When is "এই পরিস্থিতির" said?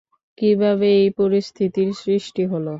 0.99-1.89